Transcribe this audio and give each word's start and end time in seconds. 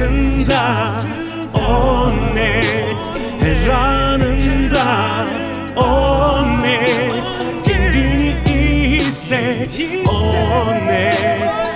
hayatında 0.00 0.92
o 1.54 2.08
net. 2.34 3.00
Her 3.40 3.68
anında 3.68 5.26
o 5.76 6.42
net. 6.62 7.24
Kendini 7.64 8.34
iyi 8.46 9.00
hisset 9.00 9.80
o 10.08 10.66
net 10.86 11.69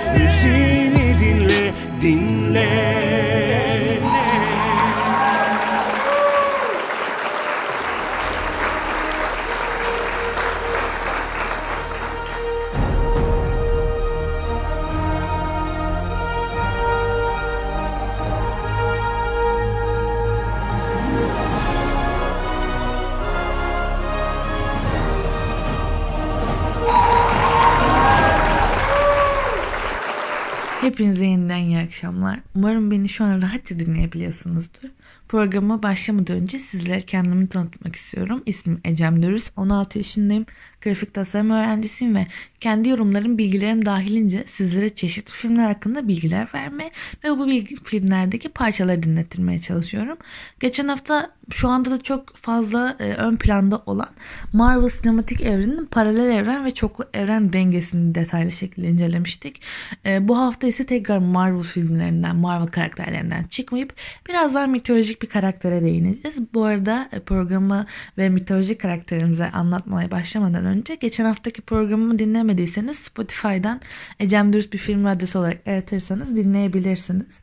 Hepinize 30.95 31.25
yeniden 31.25 31.57
iyi 31.57 31.77
akşamlar. 31.77 32.39
Umarım 32.55 32.91
beni 32.91 33.09
şu 33.09 33.23
an 33.23 33.41
rahatça 33.41 33.79
dinleyebiliyorsunuzdur. 33.79 34.89
Programa 35.27 35.83
başlamadan 35.83 36.35
önce 36.35 36.59
sizlere 36.59 37.01
kendimi 37.01 37.47
tanıtmak 37.47 37.95
istiyorum. 37.95 38.43
İsmim 38.45 38.81
Ecem 38.83 39.23
Dürüz, 39.23 39.51
16 39.57 39.97
yaşındayım. 39.97 40.45
Grafik 40.85 41.13
tasarım 41.13 41.49
öğrencisiyim 41.49 42.15
ve 42.15 42.27
kendi 42.59 42.89
yorumlarım, 42.89 43.37
bilgilerim 43.37 43.85
dahilince 43.85 44.43
sizlere 44.47 44.89
çeşitli 44.89 45.31
filmler 45.31 45.65
hakkında 45.65 46.07
bilgiler 46.07 46.47
verme 46.53 46.91
ve 47.23 47.31
bu 47.31 47.47
bilgi, 47.47 47.75
filmlerdeki 47.83 48.49
parçaları 48.49 49.03
dinlettirmeye 49.03 49.59
çalışıyorum. 49.59 50.17
Geçen 50.59 50.87
hafta 50.87 51.31
şu 51.49 51.69
anda 51.69 51.91
da 51.91 52.01
çok 52.01 52.35
fazla 52.35 52.95
e, 52.99 53.13
ön 53.13 53.35
planda 53.35 53.81
olan 53.85 54.09
Marvel 54.53 54.89
sinematik 54.89 55.41
evrenin 55.41 55.85
paralel 55.85 56.31
evren 56.31 56.65
ve 56.65 56.71
çoklu 56.71 57.05
evren 57.13 57.53
dengesini 57.53 58.15
detaylı 58.15 58.51
şekilde 58.51 58.87
incelemiştik. 58.87 59.61
E, 60.05 60.27
bu 60.27 60.37
hafta 60.37 60.67
ise 60.67 60.85
tekrar 60.85 61.17
Marvel 61.17 61.63
filmlerinden, 61.63 62.35
Marvel 62.35 62.67
karakterlerinden 62.67 63.43
çıkmayıp 63.43 63.93
biraz 64.29 64.53
daha 64.53 64.67
mitolojik 64.67 65.21
bir 65.21 65.29
karaktere 65.29 65.83
değineceğiz. 65.83 66.39
Bu 66.53 66.63
arada 66.63 67.09
e, 67.11 67.19
programı 67.19 67.85
ve 68.17 68.29
mitolojik 68.29 68.81
karakterimize 68.81 69.51
anlatmaya 69.51 70.11
başlamadan 70.11 70.65
önce 70.65 70.74
geçen 71.01 71.25
haftaki 71.25 71.61
programımı 71.61 72.19
dinlemediyseniz 72.19 72.97
Spotify'dan 72.97 73.81
Ecem 74.19 74.53
Dürüst 74.53 74.73
bir 74.73 74.77
film 74.77 75.05
radyosu 75.05 75.39
olarak 75.39 75.67
aratırsanız 75.67 76.35
dinleyebilirsiniz. 76.35 77.41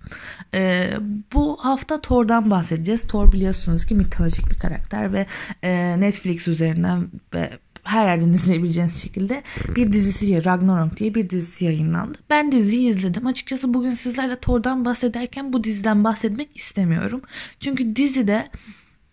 E, 0.54 0.90
bu 1.32 1.64
hafta 1.64 2.00
Thor'dan 2.00 2.50
bahsedeceğiz. 2.50 3.06
Thor 3.06 3.32
biliyorsunuz 3.32 3.84
ki 3.84 3.94
mitolojik 3.94 4.50
bir 4.50 4.58
karakter 4.58 5.12
ve 5.12 5.26
e, 5.62 6.00
Netflix 6.00 6.48
üzerinden 6.48 7.08
ve 7.34 7.50
her 7.82 8.04
yerden 8.04 8.28
izleyebileceğiniz 8.28 9.02
şekilde 9.02 9.42
bir 9.76 9.92
dizisi 9.92 10.44
Ragnarok 10.44 10.96
diye 10.96 11.14
bir 11.14 11.30
dizisi 11.30 11.64
yayınlandı. 11.64 12.18
Ben 12.30 12.52
diziyi 12.52 12.88
izledim. 12.88 13.26
Açıkçası 13.26 13.74
bugün 13.74 13.90
sizlerle 13.90 14.36
Thor'dan 14.36 14.84
bahsederken 14.84 15.52
bu 15.52 15.64
diziden 15.64 16.04
bahsetmek 16.04 16.56
istemiyorum. 16.56 17.22
Çünkü 17.60 17.96
dizide 17.96 18.50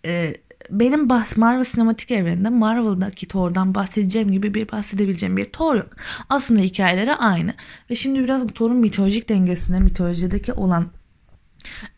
e, 0.06 0.36
benim 0.72 1.10
bahs 1.10 1.38
Marvel 1.38 1.64
sinematik 1.64 2.12
evreninde 2.12 2.50
Marvel'daki 2.50 3.28
Thor'dan 3.28 3.76
bahsedeceğim 3.76 4.32
gibi 4.32 4.54
bir 4.54 4.72
bahsedebileceğim 4.72 5.38
bir 5.38 5.46
Thor 5.46 5.76
yok. 5.76 5.90
Aslında 6.30 6.62
hikayeleri 6.62 7.16
aynı. 7.16 7.54
Ve 7.90 7.96
şimdi 7.96 8.20
biraz 8.20 8.48
Thor'un 8.48 8.78
mitolojik 8.78 9.30
dengesine, 9.30 9.80
mitolojideki 9.80 10.54
olan 10.54 10.88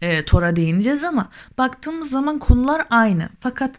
e, 0.02 0.25
Thor'a 0.25 0.55
değineceğiz 0.55 1.03
ama 1.03 1.30
baktığımız 1.58 2.09
zaman 2.09 2.39
konular 2.39 2.86
aynı. 2.89 3.30
Fakat 3.39 3.75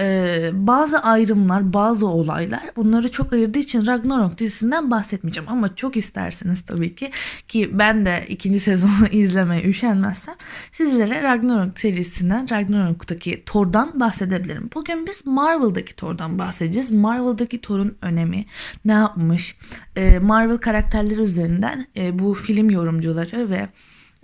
e, 0.00 0.50
bazı 0.52 0.98
ayrımlar, 0.98 1.72
bazı 1.72 2.06
olaylar 2.06 2.62
bunları 2.76 3.10
çok 3.10 3.32
ayırdığı 3.32 3.58
için 3.58 3.86
Ragnarok 3.86 4.38
dizisinden 4.38 4.90
bahsetmeyeceğim. 4.90 5.50
Ama 5.50 5.76
çok 5.76 5.96
isterseniz 5.96 6.62
tabii 6.62 6.94
ki 6.94 7.10
ki 7.48 7.70
ben 7.72 8.06
de 8.06 8.24
ikinci 8.28 8.60
sezonu 8.66 9.08
izlemeye 9.10 9.62
üşenmezsem 9.62 10.34
sizlere 10.72 11.22
Ragnarok 11.22 11.80
serisinden 11.80 12.50
Ragnarok'taki 12.50 13.42
Thor'dan 13.46 14.00
bahsedebilirim. 14.00 14.70
Bugün 14.74 15.06
biz 15.06 15.26
Marvel'daki 15.26 15.96
Thor'dan 15.96 16.38
bahsedeceğiz. 16.38 16.92
Marvel'daki 16.92 17.60
Thor'un 17.60 17.96
önemi, 18.02 18.46
ne 18.84 18.92
yapmış, 18.92 19.56
e, 19.96 20.18
Marvel 20.18 20.58
karakterleri 20.58 21.22
üzerinden 21.22 21.86
e, 21.96 22.18
bu 22.18 22.34
film 22.34 22.70
yorumcuları 22.70 23.50
ve 23.50 23.68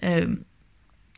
e, 0.02 0.26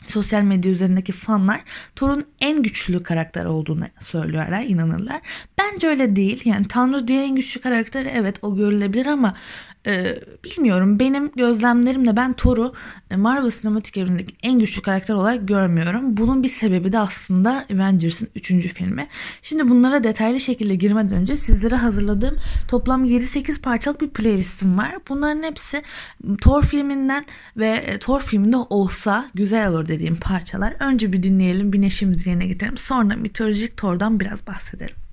sosyal 0.05 0.43
medya 0.43 0.73
üzerindeki 0.73 1.13
fanlar 1.13 1.61
Thor'un 1.97 2.25
en 2.41 2.63
güçlü 2.63 3.03
karakter 3.03 3.45
olduğunu 3.45 3.85
söylüyorlar, 4.01 4.63
inanırlar. 4.63 5.21
Bence 5.59 5.89
öyle 5.89 6.17
değil. 6.17 6.43
Yani 6.45 6.69
Tanrı 6.69 7.09
diye 7.09 7.25
en 7.25 7.35
güçlü 7.35 7.61
karakteri 7.61 8.09
evet 8.09 8.39
o 8.43 8.57
görülebilir 8.57 9.07
ama 9.07 9.33
e, 9.87 10.17
bilmiyorum 10.45 10.99
benim 11.01 11.31
gözlemlerimle 11.37 12.17
ben 12.17 12.33
Thor'u 12.33 12.75
e, 13.11 13.17
Marvel 13.17 13.51
sinematik 13.51 13.97
evrenindeki 13.97 14.35
en 14.43 14.59
güçlü 14.59 14.83
karakter 14.83 15.15
olarak 15.15 15.49
görmüyorum. 15.49 16.17
Bunun 16.17 16.43
bir 16.43 16.49
sebebi 16.49 16.93
de 16.93 16.99
aslında 16.99 17.63
Avengers'ın 17.73 18.29
3. 18.35 18.53
filmi. 18.53 19.07
Şimdi 19.43 19.69
bunlara 19.69 20.05
detaylı 20.05 20.41
şekilde 20.41 20.75
girmeden 20.75 21.19
önce 21.19 21.37
sizlere 21.37 21.75
hazırladığım 21.75 22.37
toplam 22.69 23.05
7-8 23.05 23.61
parçalık 23.61 24.01
bir 24.01 24.11
playlistim 24.11 24.79
var. 24.79 24.95
Bunların 25.09 25.43
hepsi 25.43 25.83
Thor 26.41 26.63
filminden 26.63 27.27
ve 27.57 27.69
e, 27.69 27.99
Thor 27.99 28.21
filminde 28.21 28.57
olsa 28.57 29.31
güzel 29.35 29.69
olur 29.69 29.89
dediğim 29.89 30.17
parçalar. 30.17 30.77
Önce 30.81 31.13
bir 31.13 31.23
dinleyelim, 31.23 31.73
bir 31.73 31.81
neşemizi 31.81 32.29
yerine 32.29 32.47
getirelim. 32.47 32.79
Sonra 32.79 33.17
mitolojik 33.17 33.77
Thor'dan 33.77 34.21
biraz 34.21 34.47
bahsedelim. 34.47 35.04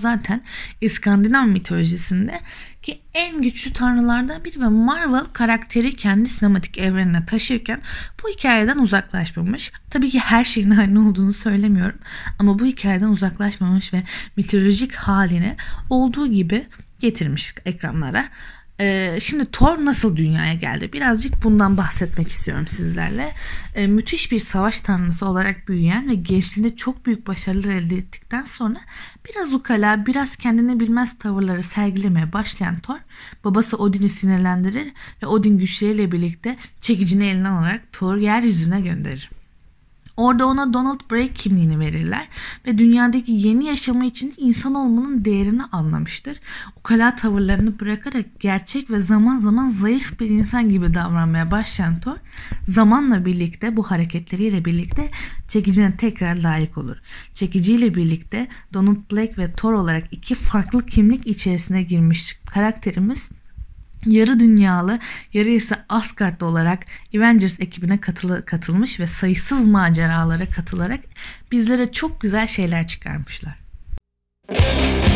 Zaten 0.00 0.42
İskandinav 0.80 1.46
mitolojisinde 1.46 2.40
ki 2.82 3.00
en 3.14 3.42
güçlü 3.42 3.72
tanrılardan 3.72 4.44
biri 4.44 4.60
ve 4.60 4.68
Marvel 4.68 5.24
karakteri 5.24 5.96
kendi 5.96 6.28
sinematik 6.28 6.78
evrenine 6.78 7.24
taşırken 7.24 7.80
bu 8.22 8.28
hikayeden 8.28 8.78
uzaklaşmamış. 8.78 9.72
Tabii 9.90 10.10
ki 10.10 10.18
her 10.18 10.44
şeyin 10.44 10.70
aynı 10.70 11.08
olduğunu 11.08 11.32
söylemiyorum 11.32 11.98
ama 12.38 12.58
bu 12.58 12.66
hikayeden 12.66 13.08
uzaklaşmamış 13.08 13.92
ve 13.94 14.02
mitolojik 14.36 14.94
haline 14.94 15.56
olduğu 15.90 16.26
gibi 16.26 16.66
getirmiş 16.98 17.54
ekranlara. 17.64 18.28
Ee, 18.80 19.18
şimdi 19.20 19.50
Thor 19.50 19.84
nasıl 19.84 20.16
dünyaya 20.16 20.54
geldi? 20.54 20.92
Birazcık 20.92 21.44
bundan 21.44 21.76
bahsetmek 21.76 22.28
istiyorum 22.28 22.66
sizlerle. 22.68 23.32
Ee, 23.74 23.86
müthiş 23.86 24.32
bir 24.32 24.38
savaş 24.38 24.80
tanrısı 24.80 25.26
olarak 25.26 25.68
büyüyen 25.68 26.08
ve 26.08 26.14
gençliğinde 26.14 26.76
çok 26.76 27.06
büyük 27.06 27.26
başarılar 27.26 27.70
elde 27.70 27.96
ettikten 27.96 28.44
sonra 28.44 28.78
biraz 29.28 29.52
ukala, 29.52 30.06
biraz 30.06 30.36
kendini 30.36 30.80
bilmez 30.80 31.18
tavırları 31.18 31.62
sergilemeye 31.62 32.32
başlayan 32.32 32.78
Thor, 32.78 32.98
babası 33.44 33.76
Odin'i 33.76 34.08
sinirlendirir 34.08 34.92
ve 35.22 35.26
Odin 35.26 35.58
güçleriyle 35.58 36.12
birlikte 36.12 36.56
çekicini 36.80 37.26
eline 37.26 37.48
alarak 37.48 37.92
Thor'u 37.92 38.18
yeryüzüne 38.18 38.80
gönderir. 38.80 39.30
Orada 40.20 40.46
ona 40.46 40.72
Donald 40.72 41.00
Blake 41.10 41.32
kimliğini 41.34 41.80
verirler 41.80 42.28
ve 42.66 42.78
dünyadaki 42.78 43.32
yeni 43.32 43.64
yaşamı 43.64 44.06
için 44.06 44.34
insan 44.36 44.74
olmanın 44.74 45.24
değerini 45.24 45.62
anlamıştır. 45.64 46.40
Ukala 46.76 47.16
tavırlarını 47.16 47.80
bırakarak 47.80 48.40
gerçek 48.40 48.90
ve 48.90 49.00
zaman 49.00 49.38
zaman 49.38 49.68
zayıf 49.68 50.20
bir 50.20 50.30
insan 50.30 50.68
gibi 50.68 50.94
davranmaya 50.94 51.50
başlayan 51.50 52.00
Thor, 52.00 52.16
zamanla 52.66 53.24
birlikte 53.24 53.76
bu 53.76 53.90
hareketleriyle 53.90 54.64
birlikte 54.64 55.10
çekicine 55.48 55.96
tekrar 55.96 56.36
layık 56.36 56.78
olur. 56.78 56.96
Çekiciyle 57.34 57.94
birlikte 57.94 58.48
Donald 58.74 59.12
Blake 59.12 59.36
ve 59.38 59.52
Thor 59.52 59.72
olarak 59.72 60.04
iki 60.10 60.34
farklı 60.34 60.86
kimlik 60.86 61.26
içerisine 61.26 61.82
girmiş 61.82 62.38
karakterimiz 62.46 63.28
yarı 64.06 64.40
dünyalı, 64.40 64.98
yarı 65.32 65.48
ise 65.48 65.76
Asgard'da 65.88 66.46
olarak 66.46 66.78
Avengers 67.16 67.60
ekibine 67.60 68.00
katılı, 68.00 68.44
katılmış 68.44 69.00
ve 69.00 69.06
sayısız 69.06 69.66
maceralara 69.66 70.46
katılarak 70.46 71.00
bizlere 71.52 71.92
çok 71.92 72.20
güzel 72.20 72.46
şeyler 72.46 72.86
çıkarmışlar. 72.86 73.60
Clean 74.48 75.09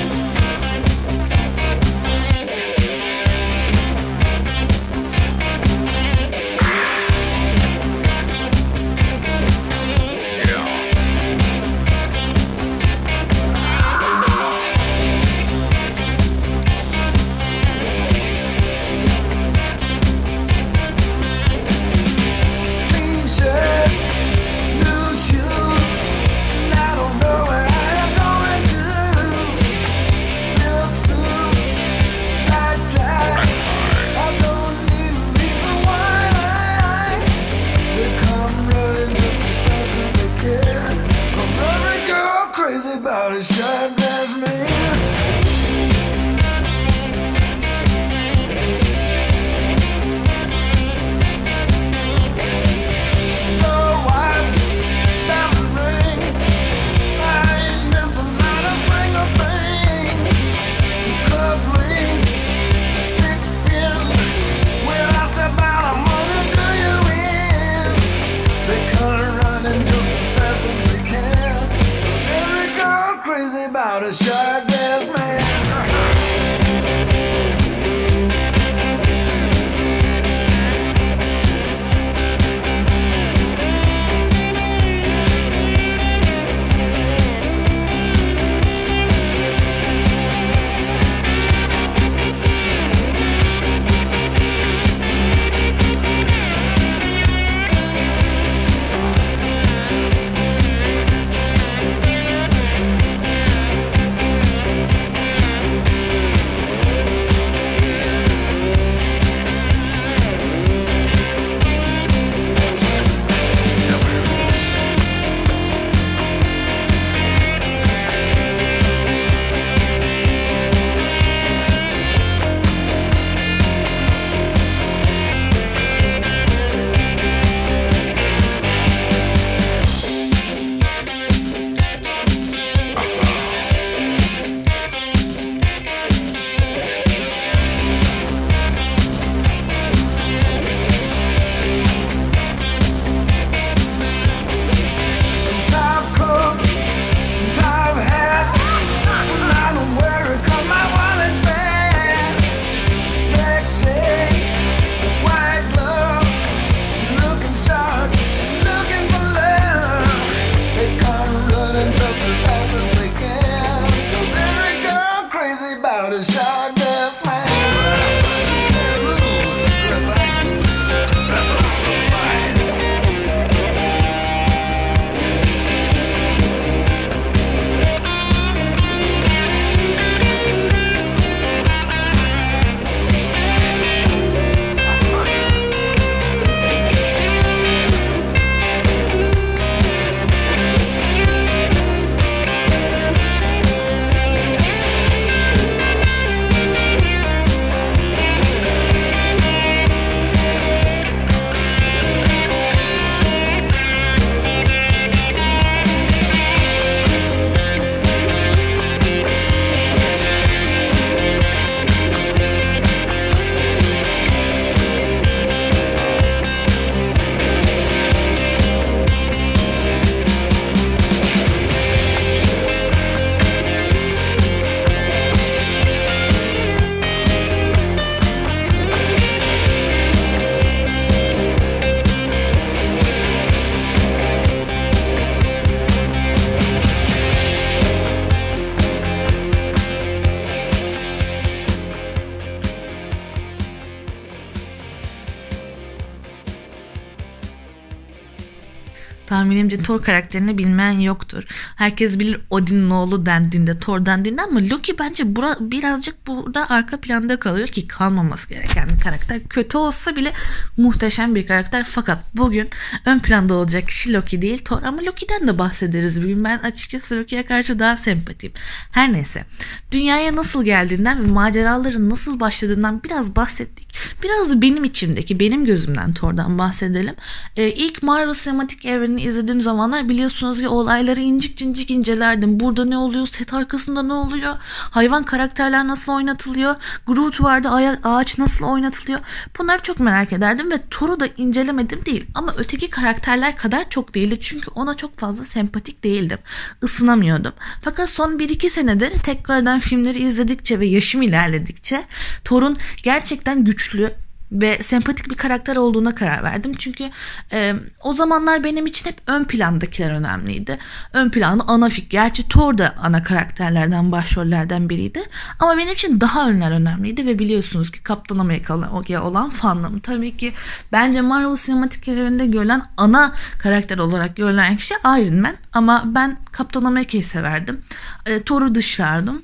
Tahminimce 249.45 249.77
Thor 249.77 250.03
karakterini 250.03 250.59
bilmeyen 250.59 251.01
yoktur. 251.01 251.45
Herkes 251.77 252.19
bilir 252.19 252.41
Odin'in 252.51 252.91
oğlu 252.91 253.27
dendiğinde 253.27 253.79
Thor 253.79 254.07
dendiğinde 254.07 254.43
ama 254.43 254.61
Loki 254.61 254.99
bence 254.99 255.37
bura, 255.37 255.57
birazcık 255.61 256.27
burada 256.27 256.71
arka 256.71 257.01
planda 257.01 257.39
kalıyor 257.39 257.69
ki 257.69 257.89
kalmaması 257.89 258.49
gereken 258.49 258.89
bir 258.89 259.01
karakter. 259.01 259.41
Kötü 259.51 259.79
olsa 259.79 260.17
bile 260.17 260.33
muhteşem 260.77 261.35
bir 261.35 261.47
karakter 261.47 261.85
fakat 261.91 262.19
bugün 262.37 262.69
ön 263.05 263.19
planda 263.19 263.55
olacak 263.55 263.89
kişi 263.89 264.13
Loki 264.13 264.43
değil 264.43 264.59
Thor 264.59 264.83
ama 264.83 265.03
Loki'den 265.03 265.49
de 265.49 265.59
bahsederiz 265.59 266.23
bugün. 266.23 266.45
Ben 266.45 266.59
açıkçası 266.59 267.17
Loki'ye 267.17 267.47
karşı 267.47 267.79
daha 267.79 267.97
sempatiyim. 267.97 268.55
Her 268.93 269.13
neyse. 269.13 269.45
Dünyaya 269.93 270.37
nasıl 270.37 270.65
geldiğinden 270.65 271.25
ve 271.25 271.33
maceraların 271.33 272.11
nasıl 272.11 272.41
başladığından 272.41 273.03
biraz 273.05 273.37
bahsettik. 273.37 273.89
Biraz 274.23 274.51
da 274.51 274.63
benim 274.63 274.85
içimdeki, 274.85 275.41
benim 275.41 275.65
gözümden 275.65 276.13
Thor'dan 276.15 276.59
bahsedelim. 276.59 277.15
Ee, 277.57 277.69
ilk 277.69 278.03
Marvel 278.03 278.35
Sinematik 278.35 278.87
Evreni 278.87 279.23
izlediğim 279.35 279.61
zamanlar 279.61 280.09
biliyorsunuz 280.09 280.61
ki 280.61 280.69
olayları 280.69 281.21
incik 281.21 281.57
cincik 281.57 281.91
incelerdim. 281.91 282.61
Burada 282.61 282.85
ne 282.85 282.99
oluyor, 282.99 283.27
set 283.27 283.55
arkasında 283.55 284.03
ne 284.03 284.13
oluyor, 284.13 284.55
hayvan 284.91 285.23
karakterler 285.23 285.87
nasıl 285.87 286.13
oynatılıyor, 286.13 286.75
Groot 287.07 287.43
vardı, 287.43 287.69
ağaç 288.05 288.39
nasıl 288.39 288.65
oynatılıyor. 288.65 289.19
Bunları 289.59 289.83
çok 289.83 290.01
merak 290.01 290.33
ederdim 290.33 290.71
ve 290.71 290.79
Thor'u 290.91 291.21
da 291.21 291.27
incelemedim 291.27 292.07
değil. 292.07 292.27
Ama 292.35 292.55
öteki 292.59 292.91
karakterler 292.91 293.57
kadar 293.57 293.91
çok 293.91 294.15
değildi. 294.15 294.37
Çünkü 294.41 294.71
ona 294.71 294.97
çok 294.97 295.17
fazla 295.17 295.45
sempatik 295.45 296.05
değildim. 296.05 296.39
Isınamıyordum. 296.83 297.53
Fakat 297.83 298.11
son 298.11 298.39
1-2 298.39 298.71
senedir 298.71 299.11
tekrardan 299.11 299.79
filmleri 299.79 300.19
izledikçe 300.19 300.81
ve 300.81 300.87
yaşım 300.87 301.23
ilerledikçe 301.23 302.05
Thor'un 302.45 302.77
gerçekten 303.03 303.65
güçlü 303.65 304.24
ve 304.53 304.79
sempatik 304.83 305.31
bir 305.31 305.35
karakter 305.35 305.77
olduğuna 305.77 306.15
karar 306.15 306.43
verdim. 306.43 306.73
Çünkü 306.79 307.11
e, 307.53 307.75
o 308.03 308.13
zamanlar 308.13 308.65
benim 308.65 308.87
için 308.87 309.11
hep 309.11 309.17
ön 309.27 309.45
plandakiler 309.45 310.11
önemliydi. 310.11 310.79
Ön 311.13 311.31
planda 311.31 311.65
ana 311.67 311.89
fik. 311.89 312.11
Gerçi 312.11 312.49
Thor 312.49 312.79
da 312.79 312.95
ana 312.99 313.23
karakterlerden, 313.23 314.13
başrollerden 314.13 314.91
biriydi. 314.91 315.23
Ama 315.61 315.77
benim 315.77 315.93
için 315.93 316.21
daha 316.21 316.49
önler 316.49 316.71
önemliydi 316.71 317.27
ve 317.27 317.39
biliyorsunuz 317.39 317.91
ki 317.91 318.03
Kaptan 318.03 318.39
Amerika 318.39 318.75
olan 319.23 319.51
fanlığım. 319.51 320.01
Tabii 320.01 320.37
ki 320.37 320.53
bence 320.93 321.21
Marvel 321.21 321.57
sinematik 321.57 322.09
evreninde 322.09 322.47
görülen 322.47 322.83
ana 322.97 323.33
karakter 323.59 323.99
olarak 323.99 324.37
görülen 324.37 324.77
kişi 324.77 324.95
Iron 324.95 325.41
Man. 325.41 325.57
Ama 325.73 326.03
ben 326.07 326.39
Kaptan 326.53 326.85
Amerika'yı 326.85 327.25
severdim. 327.25 327.81
E, 328.27 328.43
Thor'u 328.43 328.75
dışlardım 328.75 329.43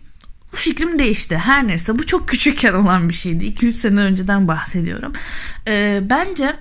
fikrim 0.56 0.98
değişti. 0.98 1.36
Her 1.36 1.66
neyse 1.68 1.98
bu 1.98 2.06
çok 2.06 2.28
küçükken 2.28 2.72
olan 2.72 3.08
bir 3.08 3.14
şeydi. 3.14 3.46
2-3 3.46 3.74
sene 3.74 4.00
önceden 4.00 4.48
bahsediyorum. 4.48 5.12
Ee, 5.68 6.00
bence 6.02 6.56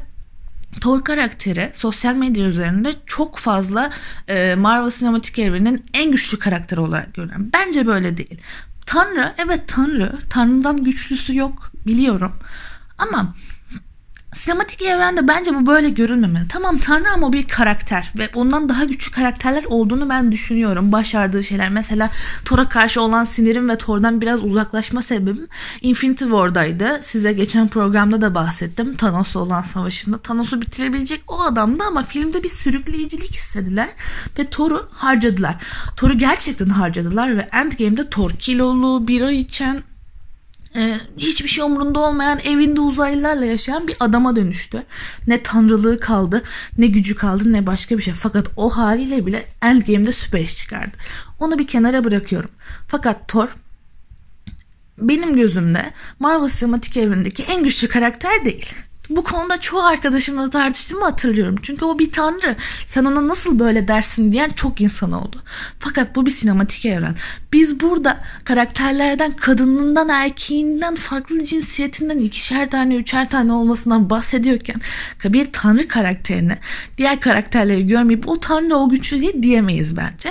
Thor 0.81 1.03
karakteri 1.03 1.69
sosyal 1.73 2.15
medya 2.15 2.45
üzerinde 2.45 2.93
çok 3.05 3.37
fazla 3.37 3.91
e, 4.27 4.55
Marvel 4.55 4.89
sinematik 4.89 5.39
evrenin 5.39 5.85
en 5.93 6.11
güçlü 6.11 6.39
karakteri 6.39 6.79
olarak 6.79 7.13
görüyorum. 7.13 7.49
Bence 7.53 7.87
böyle 7.87 8.17
değil. 8.17 8.41
Tanrı, 8.85 9.33
evet 9.37 9.61
Tanrı. 9.67 10.17
Tanrı'dan 10.29 10.83
güçlüsü 10.83 11.35
yok 11.35 11.71
biliyorum. 11.87 12.31
Ama 12.97 13.35
Sinematik 14.33 14.81
evrende 14.81 15.27
bence 15.27 15.55
bu 15.55 15.65
böyle 15.65 15.89
görülmemeli. 15.89 16.47
Tamam 16.47 16.77
Tanrı 16.77 17.11
ama 17.13 17.33
bir 17.33 17.47
karakter 17.47 18.11
ve 18.17 18.29
ondan 18.35 18.69
daha 18.69 18.83
güçlü 18.83 19.11
karakterler 19.11 19.63
olduğunu 19.63 20.09
ben 20.09 20.31
düşünüyorum. 20.31 20.91
Başardığı 20.91 21.43
şeyler 21.43 21.69
mesela 21.69 22.09
Thor'a 22.45 22.69
karşı 22.69 23.01
olan 23.01 23.23
sinirim 23.23 23.69
ve 23.69 23.77
Thor'dan 23.77 24.21
biraz 24.21 24.43
uzaklaşma 24.43 25.01
sebebim 25.01 25.47
Infinity 25.81 26.23
War'daydı. 26.23 26.99
Size 27.01 27.33
geçen 27.33 27.67
programda 27.67 28.21
da 28.21 28.35
bahsettim. 28.35 28.95
Thanos'la 28.95 29.39
olan 29.39 29.61
savaşında 29.61 30.17
Thanos'u 30.17 30.61
bitirebilecek 30.61 31.23
o 31.27 31.41
adamdı 31.41 31.83
ama 31.87 32.03
filmde 32.03 32.43
bir 32.43 32.49
sürükleyicilik 32.49 33.35
istediler 33.35 33.89
ve 34.39 34.45
Thor'u 34.45 34.89
harcadılar. 34.91 35.55
Thor'u 35.97 36.17
gerçekten 36.17 36.69
harcadılar 36.69 37.37
ve 37.37 37.47
Endgame'de 37.51 38.09
Thor 38.09 38.31
kilolu, 38.31 39.07
bira 39.07 39.31
içen, 39.31 39.83
ee, 40.75 40.97
hiçbir 41.17 41.49
şey 41.49 41.63
umurunda 41.63 41.99
olmayan 41.99 42.39
evinde 42.39 42.81
uzaylılarla 42.81 43.45
yaşayan 43.45 43.87
bir 43.87 43.95
adama 43.99 44.35
dönüştü. 44.35 44.83
Ne 45.27 45.43
tanrılığı 45.43 45.99
kaldı, 45.99 46.43
ne 46.77 46.87
gücü 46.87 47.15
kaldı, 47.15 47.53
ne 47.53 47.65
başka 47.65 47.97
bir 47.97 48.03
şey. 48.03 48.13
Fakat 48.13 48.47
o 48.57 48.69
haliyle 48.69 49.25
bile 49.25 49.45
Endgame'de 49.61 50.11
süper 50.11 50.39
iş 50.39 50.57
çıkardı. 50.57 50.97
Onu 51.39 51.59
bir 51.59 51.67
kenara 51.67 52.03
bırakıyorum. 52.03 52.49
Fakat 52.87 53.27
Thor 53.27 53.55
benim 54.97 55.33
gözümde 55.33 55.93
Marvel 56.19 56.47
sinematik 56.47 56.97
evrenindeki 56.97 57.43
en 57.43 57.63
güçlü 57.63 57.87
karakter 57.87 58.45
değil. 58.45 58.73
Bu 59.09 59.23
konuda 59.23 59.61
çoğu 59.61 59.81
arkadaşımla 59.81 60.49
tartıştığımı 60.49 61.03
hatırlıyorum. 61.05 61.55
Çünkü 61.61 61.85
o 61.85 61.99
bir 61.99 62.11
tanrı. 62.11 62.55
Sen 62.87 63.05
ona 63.05 63.27
nasıl 63.27 63.59
böyle 63.59 63.87
dersin 63.87 64.31
diyen 64.31 64.49
çok 64.49 64.81
insan 64.81 65.11
oldu. 65.11 65.41
Fakat 65.79 66.15
bu 66.15 66.25
bir 66.25 66.31
sinematik 66.31 66.85
evren. 66.85 67.15
Biz 67.53 67.79
burada 67.79 68.17
karakterlerden 68.43 69.31
kadınından 69.31 70.09
erkeğinden 70.09 70.95
farklı 70.95 71.45
cinsiyetinden 71.45 72.19
ikişer 72.19 72.69
tane 72.69 72.95
üçer 72.95 73.29
tane 73.29 73.51
olmasından 73.53 74.09
bahsediyorken 74.09 74.81
bir 75.25 75.51
tanrı 75.51 75.87
karakterine 75.87 76.57
diğer 76.97 77.19
karakterleri 77.19 77.87
görmeyip 77.87 78.29
o 78.29 78.39
tanrı 78.39 78.75
o 78.75 78.89
güçlü 78.89 79.21
diye 79.21 79.43
diyemeyiz 79.43 79.97
bence 79.97 80.29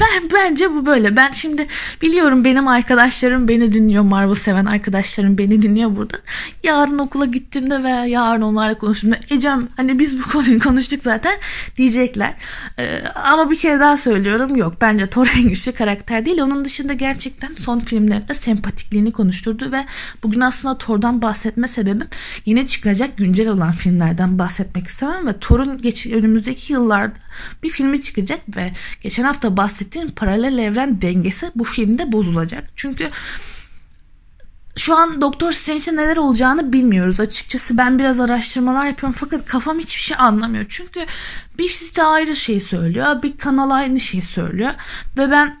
ben 0.00 0.30
bence 0.34 0.70
bu 0.70 0.86
böyle. 0.86 1.16
Ben 1.16 1.32
şimdi 1.32 1.66
biliyorum 2.02 2.44
benim 2.44 2.68
arkadaşlarım 2.68 3.48
beni 3.48 3.72
dinliyor. 3.72 4.02
Marvel 4.02 4.34
seven 4.34 4.64
arkadaşlarım 4.64 5.38
beni 5.38 5.62
dinliyor 5.62 5.96
burada. 5.96 6.18
Yarın 6.62 6.98
okula 6.98 7.24
gittiğimde 7.24 7.82
veya 7.82 8.06
yarın 8.06 8.42
onlarla 8.42 8.78
konuştuğumda 8.78 9.18
Ecem 9.30 9.68
hani 9.76 9.98
biz 9.98 10.18
bu 10.18 10.22
konuyu 10.22 10.58
konuştuk 10.62 11.02
zaten 11.02 11.38
diyecekler. 11.76 12.34
Ee, 12.78 13.02
ama 13.24 13.50
bir 13.50 13.58
kere 13.58 13.80
daha 13.80 13.96
söylüyorum 13.96 14.56
yok. 14.56 14.74
Bence 14.80 15.06
Thor 15.06 15.28
en 15.36 15.48
güçlü 15.48 15.72
karakter 15.72 16.24
değil. 16.24 16.40
Onun 16.42 16.64
dışında 16.64 16.92
gerçekten 16.92 17.54
son 17.54 17.80
filmlerinde 17.80 18.34
sempatikliğini 18.34 19.12
konuşturdu 19.12 19.72
ve 19.72 19.84
bugün 20.22 20.40
aslında 20.40 20.78
Thor'dan 20.78 21.22
bahsetme 21.22 21.68
sebebim 21.68 22.08
yine 22.46 22.66
çıkacak 22.66 23.16
güncel 23.16 23.48
olan 23.48 23.72
filmlerden 23.72 24.38
bahsetmek 24.38 24.86
istemem 24.86 25.26
ve 25.26 25.38
Thor'un 25.40 25.78
geç, 25.78 26.06
önümüzdeki 26.06 26.72
yıllarda 26.72 27.18
bir 27.62 27.70
filmi 27.70 28.02
çıkacak 28.02 28.40
ve 28.56 28.70
geçen 29.18 29.26
hafta 29.28 29.56
bahsettiğim 29.56 30.10
paralel 30.10 30.58
evren 30.58 31.02
dengesi 31.02 31.50
bu 31.54 31.64
filmde 31.64 32.12
bozulacak. 32.12 32.64
Çünkü 32.76 33.10
şu 34.76 34.96
an 34.96 35.20
Doktor 35.20 35.52
Strange'de 35.52 35.96
neler 35.96 36.16
olacağını 36.16 36.72
bilmiyoruz. 36.72 37.20
Açıkçası 37.20 37.78
ben 37.78 37.98
biraz 37.98 38.20
araştırmalar 38.20 38.86
yapıyorum 38.86 39.16
fakat 39.20 39.44
kafam 39.44 39.78
hiçbir 39.78 40.02
şey 40.02 40.16
anlamıyor. 40.20 40.66
Çünkü 40.68 41.06
bir 41.58 41.68
site 41.68 42.02
ayrı 42.02 42.36
şey 42.36 42.60
söylüyor, 42.60 43.22
bir 43.22 43.36
kanal 43.36 43.70
aynı 43.70 44.00
şey 44.00 44.22
söylüyor 44.22 44.74
ve 45.18 45.30
ben 45.30 45.54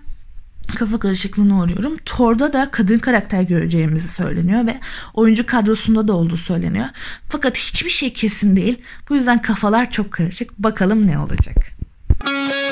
kafa 0.76 0.98
karışıklığına 0.98 1.60
uğruyorum. 1.60 1.96
Thor'da 2.04 2.52
da 2.52 2.70
kadın 2.70 2.98
karakter 2.98 3.42
göreceğimizi 3.42 4.08
söyleniyor 4.08 4.66
ve 4.66 4.80
oyuncu 5.14 5.46
kadrosunda 5.46 6.08
da 6.08 6.12
olduğu 6.12 6.36
söyleniyor. 6.36 6.86
Fakat 7.28 7.56
hiçbir 7.56 7.90
şey 7.90 8.12
kesin 8.12 8.56
değil. 8.56 8.82
Bu 9.08 9.14
yüzden 9.14 9.42
kafalar 9.42 9.90
çok 9.90 10.12
karışık. 10.12 10.58
Bakalım 10.58 11.06
ne 11.06 11.18
olacak. 11.18 11.56
Where 12.24 12.67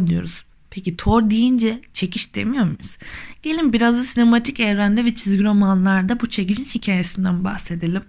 Thor 0.00 0.06
diyoruz. 0.06 0.44
Peki 0.70 0.96
Thor 0.96 1.30
deyince 1.30 1.80
çekiş 1.92 2.34
demiyor 2.34 2.64
muyuz? 2.64 2.98
Gelin 3.42 3.72
biraz 3.72 3.98
da 3.98 4.02
sinematik 4.02 4.60
evrende 4.60 5.04
ve 5.04 5.14
çizgi 5.14 5.44
romanlarda 5.44 6.20
bu 6.20 6.28
çekicin 6.28 6.64
hikayesinden 6.64 7.44
bahsedelim. 7.44 8.02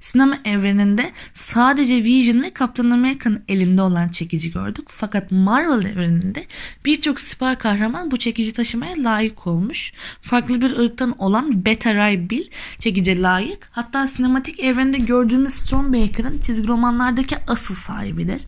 Sinema 0.00 0.38
evreninde 0.44 1.12
sadece 1.34 2.04
Vision 2.04 2.42
ve 2.42 2.52
Captain 2.58 2.90
America'nın 2.90 3.42
elinde 3.48 3.82
olan 3.82 4.08
çekici 4.08 4.52
gördük. 4.52 4.86
Fakat 4.88 5.30
Marvel 5.30 5.84
evreninde 5.84 6.44
birçok 6.84 7.20
süper 7.20 7.58
kahraman 7.58 8.10
bu 8.10 8.16
çekici 8.16 8.52
taşımaya 8.52 8.94
layık 8.98 9.46
olmuş. 9.46 9.92
Farklı 10.22 10.60
bir 10.60 10.76
ırktan 10.76 11.18
olan 11.18 11.64
Beta 11.64 11.94
Ray 11.94 12.30
Bill 12.30 12.44
çekice 12.78 13.22
layık. 13.22 13.68
Hatta 13.70 14.06
sinematik 14.06 14.60
evrende 14.60 14.98
gördüğümüz 14.98 15.52
Stormbreaker'ın 15.52 16.38
çizgi 16.38 16.68
romanlardaki 16.68 17.36
asıl 17.48 17.74
sahibidir. 17.74 18.42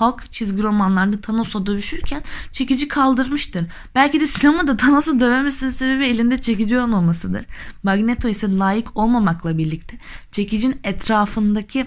Halk 0.00 0.32
çizgi 0.32 0.62
romanlarda 0.62 1.20
Thanos'la 1.20 1.66
dövüşürken 1.66 2.22
çekici 2.50 2.88
kaldırmıştır. 2.88 3.66
Belki 3.94 4.20
de 4.20 4.26
sinemada 4.26 4.76
Thanos'u 4.76 5.20
dövemesinin 5.20 5.70
sebebi 5.70 6.04
elinde 6.04 6.38
çekici 6.38 6.78
olmamasıdır. 6.78 7.46
Magneto 7.82 8.28
ise 8.28 8.56
layık 8.56 8.96
olmamakla 8.96 9.58
birlikte 9.58 9.96
çekicin 10.30 10.80
etrafındaki 10.84 11.86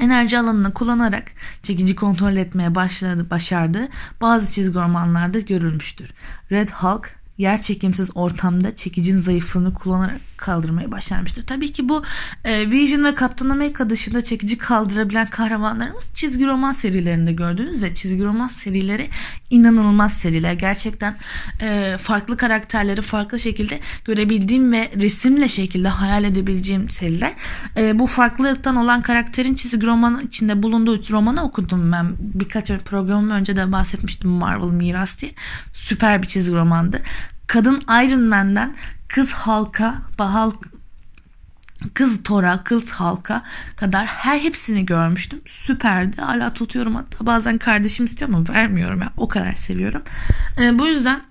enerji 0.00 0.38
alanını 0.38 0.74
kullanarak 0.74 1.24
çekici 1.62 1.96
kontrol 1.96 2.36
etmeye 2.36 2.74
başladı, 2.74 3.30
başardı. 3.30 3.88
Bazı 4.20 4.54
çizgi 4.54 4.74
romanlarda 4.74 5.40
görülmüştür. 5.40 6.10
Red 6.50 6.68
Hulk 6.68 7.25
yer 7.38 7.62
çekimsiz 7.62 8.10
ortamda 8.14 8.74
çekicinin 8.74 9.18
zayıflığını 9.18 9.74
kullanarak 9.74 10.20
kaldırmayı 10.36 10.92
başarmıştır. 10.92 11.46
Tabii 11.46 11.72
ki 11.72 11.88
bu 11.88 12.02
e, 12.44 12.70
Vision 12.70 13.04
ve 13.04 13.14
Captain 13.20 13.50
America 13.50 13.90
dışında 13.90 14.24
çekici 14.24 14.58
kaldırabilen 14.58 15.26
kahramanlarımız 15.26 16.08
çizgi 16.14 16.46
roman 16.46 16.72
serilerinde 16.72 17.32
gördüğünüz 17.32 17.82
ve 17.82 17.94
çizgi 17.94 18.24
roman 18.24 18.48
serileri 18.48 19.10
inanılmaz 19.50 20.12
seriler. 20.12 20.52
Gerçekten 20.52 21.16
e, 21.60 21.96
farklı 22.00 22.36
karakterleri 22.36 23.02
farklı 23.02 23.38
şekilde 23.40 23.80
görebildiğim 24.04 24.72
ve 24.72 24.90
resimle 24.96 25.48
şekilde 25.48 25.88
hayal 25.88 26.24
edebileceğim 26.24 26.90
seriler. 26.90 27.34
E, 27.76 27.98
bu 27.98 28.06
farklılıktan 28.06 28.76
olan 28.76 29.02
karakterin 29.02 29.54
çizgi 29.54 29.86
romanı 29.86 30.22
içinde 30.22 30.62
bulunduğu 30.62 31.12
romanı 31.12 31.42
okudum 31.44 31.92
ben. 31.92 32.06
Birkaç 32.18 32.66
programım 32.66 33.30
önce 33.30 33.56
de 33.56 33.72
bahsetmiştim 33.72 34.30
Marvel 34.30 34.70
Miras 34.70 35.20
diye. 35.20 35.32
Süper 35.72 36.22
bir 36.22 36.26
çizgi 36.26 36.54
romandı. 36.54 37.02
Kadın 37.46 37.80
Iron 38.04 38.22
Man'den 38.22 38.74
kız 39.08 39.30
halka, 39.30 39.94
Hulk, 40.18 40.66
kız 41.94 42.22
Thor'a, 42.22 42.64
kız 42.64 42.90
halka 42.90 43.42
kadar 43.76 44.06
her 44.06 44.40
hepsini 44.40 44.86
görmüştüm. 44.86 45.40
Süperdi. 45.46 46.20
Hala 46.20 46.52
tutuyorum 46.52 46.94
hatta 46.94 47.26
bazen 47.26 47.58
kardeşim 47.58 48.06
istiyor 48.06 48.28
ama 48.28 48.48
vermiyorum 48.48 49.00
ya. 49.00 49.12
O 49.16 49.28
kadar 49.28 49.54
seviyorum. 49.54 50.02
Ee, 50.60 50.78
bu 50.78 50.86
yüzden 50.86 51.22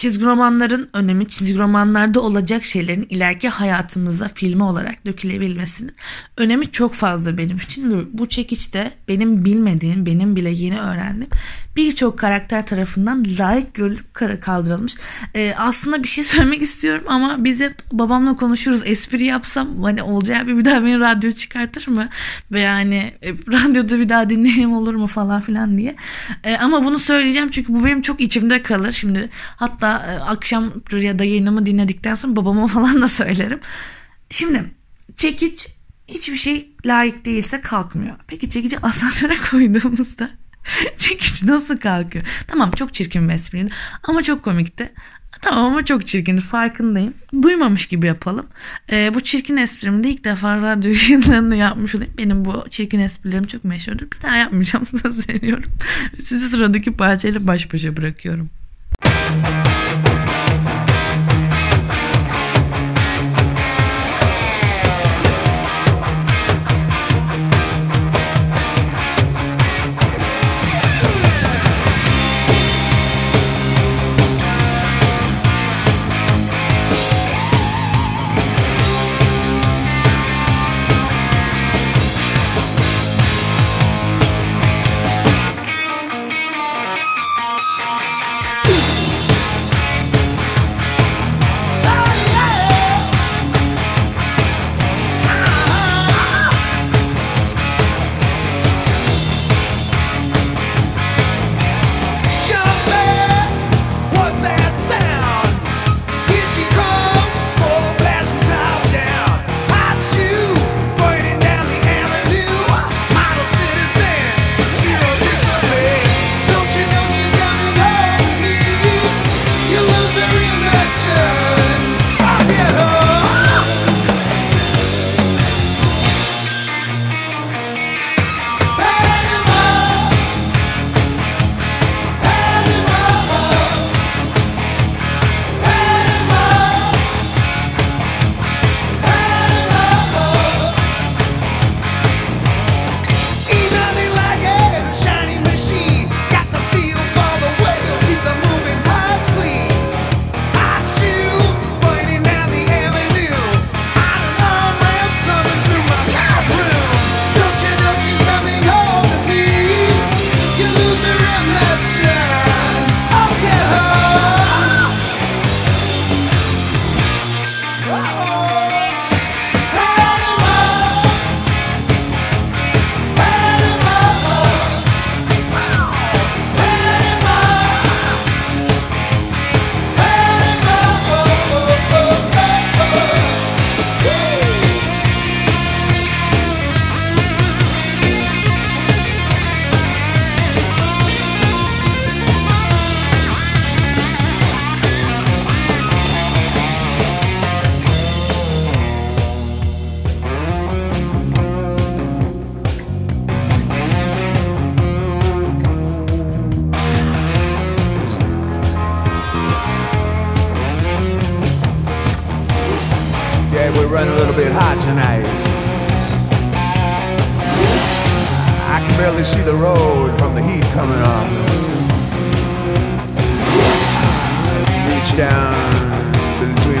çizgi 0.00 0.24
romanların 0.24 0.90
önemi 0.92 1.26
çizgi 1.26 1.58
romanlarda 1.58 2.20
olacak 2.20 2.64
şeylerin 2.64 3.06
ileriki 3.10 3.48
hayatımıza 3.48 4.28
filmi 4.28 4.62
olarak 4.62 5.06
dökülebilmesinin 5.06 5.94
önemi 6.36 6.70
çok 6.70 6.94
fazla 6.94 7.38
benim 7.38 7.56
için 7.56 7.90
ve 7.90 8.04
bu 8.12 8.28
çekiçte 8.28 8.90
benim 9.08 9.44
bilmediğim 9.44 10.06
benim 10.06 10.36
bile 10.36 10.50
yeni 10.50 10.80
öğrendim 10.80 11.28
birçok 11.76 12.18
karakter 12.18 12.66
tarafından 12.66 13.26
layık 13.38 13.74
görülüp 13.74 14.14
kaldırılmış. 14.40 14.96
Ee, 15.34 15.54
aslında 15.58 16.02
bir 16.02 16.08
şey 16.08 16.24
söylemek 16.34 16.62
istiyorum 16.62 17.04
ama 17.08 17.44
biz 17.44 17.60
hep 17.60 17.74
babamla 17.92 18.36
konuşuruz 18.36 18.82
espri 18.84 19.24
yapsam 19.24 19.82
hani 19.82 20.02
olacağı 20.02 20.46
bir, 20.46 20.56
bir 20.56 20.64
daha 20.64 20.84
beni 20.84 21.00
radyo 21.00 21.32
çıkartır 21.32 21.88
mı 21.88 22.08
ve 22.52 22.60
yani 22.60 23.14
e, 23.22 23.32
radyoda 23.32 23.98
bir 23.98 24.08
daha 24.08 24.30
dinleyeyim 24.30 24.72
olur 24.72 24.94
mu 24.94 25.06
falan 25.06 25.40
filan 25.40 25.78
diye. 25.78 25.94
Ee, 26.44 26.56
ama 26.56 26.84
bunu 26.84 26.98
söyleyeceğim 26.98 27.48
çünkü 27.48 27.74
bu 27.74 27.84
benim 27.84 28.02
çok 28.02 28.20
içimde 28.20 28.62
kalır. 28.62 28.92
Şimdi 28.92 29.28
hatta 29.56 29.89
e, 29.98 30.18
akşam 30.18 30.72
ya 30.92 31.18
da 31.18 31.24
yayınımı 31.24 31.66
dinledikten 31.66 32.14
sonra 32.14 32.36
babama 32.36 32.66
falan 32.76 33.02
da 33.02 33.08
söylerim. 33.08 33.60
Şimdi 34.30 34.64
çekiç 35.14 35.68
hiçbir 36.08 36.36
şey 36.36 36.72
layık 36.86 37.24
değilse 37.24 37.60
kalkmıyor. 37.60 38.16
Peki 38.26 38.50
çekici 38.50 38.78
asansöre 38.82 39.36
koyduğumuzda 39.50 40.30
çekiç 40.96 41.42
nasıl 41.42 41.76
kalkıyor? 41.76 42.24
Tamam 42.46 42.70
çok 42.70 42.94
çirkin 42.94 43.28
bir 43.28 43.34
espriydi 43.34 43.70
ama 44.02 44.22
çok 44.22 44.42
komikti. 44.42 44.92
Tamam 45.42 45.64
ama 45.64 45.84
çok 45.84 46.06
çirkin 46.06 46.38
farkındayım. 46.38 47.14
Duymamış 47.42 47.86
gibi 47.86 48.06
yapalım. 48.06 48.46
Ee, 48.92 49.14
bu 49.14 49.20
çirkin 49.20 49.56
esprimi 49.56 50.04
de 50.04 50.08
ilk 50.08 50.24
defa 50.24 50.56
radyo 50.56 50.90
yayınlarında 50.90 51.54
yapmış 51.54 51.94
olayım. 51.94 52.12
Benim 52.18 52.44
bu 52.44 52.64
çirkin 52.70 53.00
esprilerim 53.00 53.46
çok 53.46 53.64
meşhurdur. 53.64 54.10
Bir 54.10 54.22
daha 54.22 54.36
yapmayacağım 54.36 54.86
söz 54.86 55.28
veriyorum. 55.28 55.72
Sizi 56.18 56.48
sıradaki 56.48 56.92
parçayla 56.92 57.46
baş 57.46 57.72
başa 57.72 57.96
bırakıyorum. 57.96 58.50
like 59.02 59.69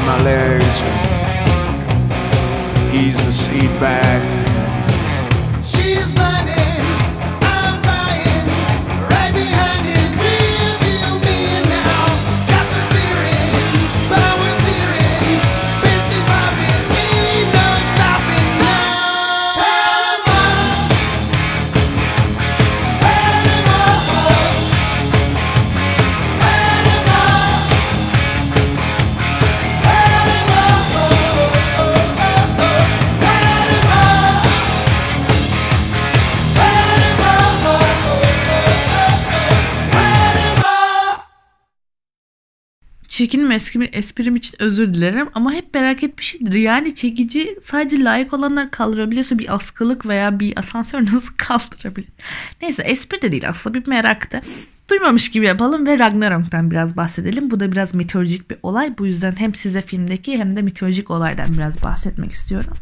my 0.06 0.22
legs, 0.22 0.80
ease 2.94 3.24
the 3.24 3.32
seat 3.32 3.70
back. 3.80 4.49
Çirkin 43.20 43.50
esprim, 43.50 43.88
esprim 43.92 44.36
için 44.36 44.62
özür 44.62 44.94
dilerim 44.94 45.28
ama 45.34 45.52
hep 45.52 45.74
merak 45.74 46.02
etmişimdir. 46.02 46.52
Yani 46.52 46.94
çekici 46.94 47.58
sadece 47.62 48.04
layık 48.04 48.32
olanlar 48.32 48.70
kaldırabiliyorsa 48.70 49.38
bir 49.38 49.54
askılık 49.54 50.06
veya 50.06 50.40
bir 50.40 50.58
asansör 50.58 51.00
nasıl 51.14 51.34
kaldırabilir? 51.36 52.08
Neyse 52.62 52.82
espri 52.82 53.22
de 53.22 53.32
değil 53.32 53.48
aslında 53.48 53.74
bir 53.74 53.88
meraktı. 53.88 54.40
Duymamış 54.90 55.30
gibi 55.30 55.46
yapalım 55.46 55.86
ve 55.86 55.98
Ragnarok'tan 55.98 56.70
biraz 56.70 56.96
bahsedelim. 56.96 57.50
Bu 57.50 57.60
da 57.60 57.72
biraz 57.72 57.94
mitolojik 57.94 58.50
bir 58.50 58.58
olay. 58.62 58.98
Bu 58.98 59.06
yüzden 59.06 59.34
hem 59.38 59.54
size 59.54 59.82
filmdeki 59.82 60.38
hem 60.38 60.56
de 60.56 60.62
mitolojik 60.62 61.10
olaydan 61.10 61.46
biraz 61.52 61.82
bahsetmek 61.82 62.32
istiyorum. 62.32 62.72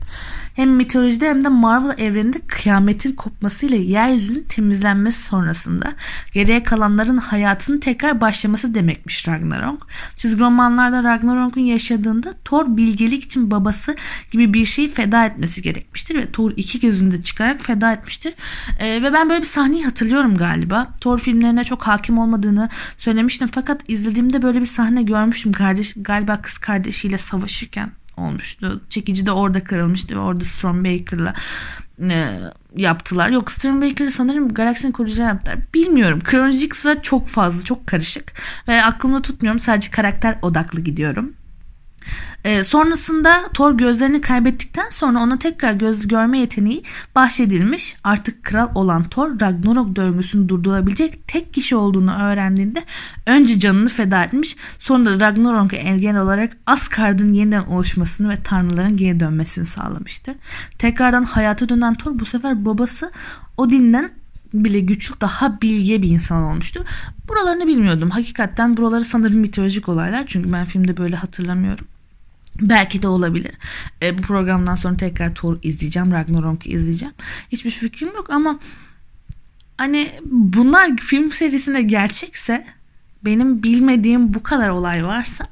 Hem 0.57 0.71
mitolojide 0.71 1.29
hem 1.29 1.45
de 1.45 1.49
Marvel 1.49 1.99
evreninde 1.99 2.41
kıyametin 2.41 3.13
kopmasıyla 3.13 3.77
yeryüzünün 3.77 4.43
temizlenmesi 4.49 5.23
sonrasında 5.23 5.93
geriye 6.33 6.63
kalanların 6.63 7.17
hayatının 7.17 7.81
tekrar 7.81 8.21
başlaması 8.21 8.75
demekmiş 8.75 9.29
Ragnarok. 9.29 9.87
Çizgi 10.17 10.41
romanlarda 10.41 11.05
Ragnarok'un 11.05 11.61
yaşadığında 11.61 12.35
Thor 12.45 12.77
bilgelik 12.77 13.25
için 13.25 13.51
babası 13.51 13.97
gibi 14.31 14.55
bir 14.55 14.67
şeyi 14.67 14.89
feda 14.89 15.27
etmesi 15.27 15.63
gerekmiştir 15.63 16.15
ve 16.15 16.33
Thor 16.33 16.53
iki 16.57 16.81
gözünde 16.81 17.21
çıkarak 17.21 17.61
feda 17.61 17.93
etmiştir. 17.93 18.35
Ee, 18.79 19.03
ve 19.03 19.13
ben 19.13 19.31
böyle 19.31 19.41
bir 19.41 19.47
sahneyi 19.47 19.85
hatırlıyorum 19.85 20.37
galiba. 20.37 20.89
Thor 21.01 21.19
filmlerine 21.19 21.65
çok 21.65 21.83
hakim 21.83 21.98
olmadığını 22.19 22.69
söylemiştim 22.97 23.49
fakat 23.53 23.81
izlediğimde 23.89 24.43
böyle 24.43 24.61
bir 24.61 24.67
sahne 24.67 25.03
görmüştüm. 25.03 25.53
Kardeş 25.53 25.95
galiba 25.97 26.43
kız 26.43 26.59
kardeşiyle 26.59 27.19
savaşırken 27.19 27.91
olmuştu. 28.17 28.81
Çekici 28.91 29.27
de 29.27 29.33
orada 29.33 29.65
kırılmıştı 29.65 30.17
ve 30.17 30.21
orada 30.21 30.45
Stormbreaker'la 30.45 31.35
e, 32.01 32.41
yaptılar. 32.77 33.29
Yok 33.29 33.51
Stormbreaker'ı 33.51 34.11
sanırım 34.11 34.49
Galaxy'nin 34.49 34.93
koruyucuları 34.93 35.29
yaptılar. 35.29 35.59
Bilmiyorum. 35.75 36.21
Kronolojik 36.25 36.77
sıra 36.77 37.03
çok 37.03 37.29
fazla, 37.29 37.63
çok 37.63 37.87
karışık. 37.87 38.33
Ve 38.69 38.85
aklımda 38.85 39.23
tutmuyorum. 39.23 39.59
Sadece 39.59 39.91
karakter 39.91 40.39
odaklı 40.43 40.81
gidiyorum. 40.81 41.35
Ee, 42.45 42.63
sonrasında 42.63 43.49
Thor 43.55 43.73
gözlerini 43.79 44.21
kaybettikten 44.21 44.91
sonra 44.91 45.19
ona 45.19 45.39
tekrar 45.39 45.73
göz 45.73 46.09
görme 46.09 46.39
yeteneği 46.39 46.83
bahşedilmiş. 47.17 47.97
Artık 48.05 48.43
kral 48.43 48.69
olan 48.75 49.03
Thor 49.03 49.41
Ragnarok 49.41 49.97
döngüsünü 49.97 50.49
durdurabilecek 50.49 51.29
tek 51.29 51.55
kişi 51.55 51.77
olduğunu 51.77 52.15
öğrendiğinde 52.23 52.83
önce 53.27 53.59
canını 53.59 53.89
feda 53.89 54.25
etmiş. 54.25 54.57
Sonra 54.79 55.21
Ragnarok'a 55.21 55.77
engel 55.77 56.17
olarak 56.17 56.57
Asgard'ın 56.67 57.35
yeniden 57.35 57.63
oluşmasını 57.63 58.29
ve 58.29 58.43
tanrıların 58.43 58.97
geri 58.97 59.21
dönmesini 59.21 59.67
sağlamıştır. 59.67 60.35
Tekrardan 60.79 61.25
hayata 61.25 61.69
dönen 61.69 61.95
Thor 61.95 62.19
bu 62.19 62.25
sefer 62.25 62.65
babası 62.65 63.11
Odin'den 63.57 64.11
bile 64.55 64.81
güçlü 64.81 65.15
daha 65.21 65.61
bilge 65.63 66.03
bir 66.03 66.09
insan 66.09 66.43
olmuştur. 66.43 66.81
Buralarını 67.29 67.67
bilmiyordum. 67.67 68.11
Hakikaten 68.11 68.77
buraları 68.77 69.05
sanırım 69.05 69.41
mitolojik 69.41 69.89
olaylar. 69.89 70.25
Çünkü 70.27 70.53
ben 70.53 70.65
filmde 70.65 70.97
böyle 70.97 71.17
hatırlamıyorum. 71.17 71.87
Belki 72.61 73.03
de 73.03 73.09
olabilir. 73.09 73.53
E, 74.03 74.19
bu 74.19 74.23
programdan 74.23 74.75
sonra 74.75 74.97
tekrar 74.97 75.35
Thor 75.35 75.59
izleyeceğim. 75.63 76.13
Ragnarok'u 76.13 76.69
izleyeceğim. 76.69 77.15
Hiçbir 77.53 77.71
fikrim 77.71 78.09
yok 78.09 78.31
ama 78.31 78.59
hani 79.77 80.11
bunlar 80.31 80.97
film 80.97 81.31
serisinde 81.31 81.83
gerçekse 81.83 82.67
benim 83.25 83.63
bilmediğim 83.63 84.35
bu 84.35 84.43
kadar 84.43 84.69
olay 84.69 85.05
varsa 85.05 85.47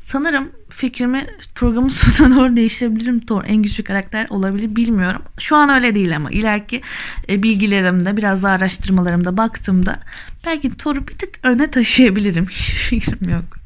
sanırım 0.00 0.50
fikrimi 0.68 1.26
programın 1.54 1.88
sonuna 1.88 2.36
doğru 2.36 2.56
değiştirebilirim. 2.56 3.20
Thor 3.20 3.44
en 3.46 3.62
güçlü 3.62 3.84
karakter 3.84 4.26
olabilir 4.30 4.76
bilmiyorum. 4.76 5.22
Şu 5.38 5.56
an 5.56 5.68
öyle 5.68 5.94
değil 5.94 6.16
ama 6.16 6.30
ileriki 6.30 6.80
e, 7.28 7.42
bilgilerimde 7.42 8.16
biraz 8.16 8.42
daha 8.42 8.52
araştırmalarımda 8.52 9.36
baktığımda 9.36 10.00
belki 10.46 10.76
Thor'u 10.76 11.08
bir 11.08 11.14
tık 11.14 11.38
öne 11.42 11.70
taşıyabilirim. 11.70 12.44
Hiçbir 12.50 13.00
fikrim 13.00 13.28
yok. 13.28 13.61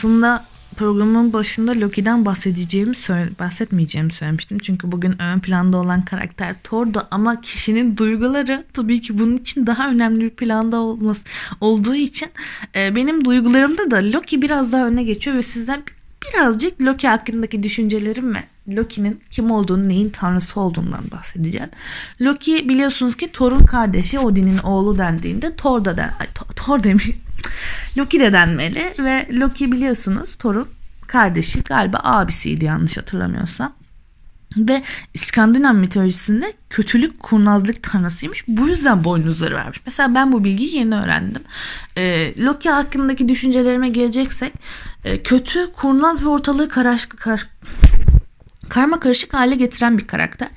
Aslında 0.00 0.44
programın 0.76 1.32
başında 1.32 1.72
Loki'den 1.80 2.24
bahsedeceğimi 2.24 2.94
söyle, 2.94 3.30
bahsetmeyeceğimi 3.38 4.12
söylemiştim. 4.12 4.58
Çünkü 4.58 4.92
bugün 4.92 5.22
ön 5.22 5.40
planda 5.40 5.76
olan 5.76 6.04
karakter 6.04 6.54
Thor'du 6.64 7.08
ama 7.10 7.40
kişinin 7.40 7.96
duyguları 7.96 8.64
tabii 8.72 9.00
ki 9.00 9.18
bunun 9.18 9.36
için 9.36 9.66
daha 9.66 9.90
önemli 9.90 10.20
bir 10.20 10.30
planda 10.30 10.80
olması 10.80 11.20
olduğu 11.60 11.94
için 11.94 12.28
e, 12.76 12.96
benim 12.96 13.24
duygularımda 13.24 13.90
da 13.90 13.96
Loki 13.96 14.42
biraz 14.42 14.72
daha 14.72 14.86
öne 14.86 15.02
geçiyor 15.02 15.36
ve 15.36 15.42
sizden 15.42 15.82
birazcık 16.24 16.82
Loki 16.82 17.08
hakkındaki 17.08 17.62
düşüncelerim 17.62 18.34
ve 18.34 18.42
Loki'nin 18.68 19.20
kim 19.30 19.50
olduğunu, 19.50 19.88
neyin 19.88 20.10
tanrısı 20.10 20.60
olduğundan 20.60 21.10
bahsedeceğim. 21.10 21.70
Loki 22.20 22.68
biliyorsunuz 22.68 23.16
ki 23.16 23.32
Thor'un 23.32 23.66
kardeşi, 23.66 24.18
Odin'in 24.18 24.58
oğlu 24.58 24.98
dendiğinde 24.98 25.56
Thor 25.56 25.84
da 25.84 25.96
den, 25.96 26.10
Thor 26.56 26.82
demiş. 26.82 27.10
Loki 27.98 28.20
de 28.20 28.32
denmeli 28.32 28.92
ve 28.98 29.28
Loki 29.32 29.72
biliyorsunuz 29.72 30.34
Thor'un 30.34 30.68
kardeşi 31.06 31.62
galiba 31.62 32.00
abisiydi 32.02 32.64
yanlış 32.64 32.98
hatırlamıyorsam. 32.98 33.72
Ve 34.56 34.82
İskandinav 35.14 35.74
mitolojisinde 35.74 36.52
kötülük 36.70 37.20
kurnazlık 37.20 37.82
tanrısıymış. 37.82 38.44
Bu 38.48 38.68
yüzden 38.68 39.04
boynuzları 39.04 39.54
vermiş. 39.54 39.80
Mesela 39.86 40.14
ben 40.14 40.32
bu 40.32 40.44
bilgiyi 40.44 40.76
yeni 40.76 40.94
öğrendim. 40.94 41.42
Ee, 41.96 42.34
Loki 42.38 42.70
hakkındaki 42.70 43.28
düşüncelerime 43.28 43.88
geleceksek 43.88 44.52
e, 45.04 45.22
kötü, 45.22 45.72
kurnaz 45.72 46.24
ve 46.24 46.28
ortalığı 46.28 46.68
karaş, 46.68 47.06
kar, 47.06 47.46
karma 48.68 49.00
karışık 49.00 49.34
hale 49.34 49.54
getiren 49.54 49.98
bir 49.98 50.06
karakter. 50.06 50.48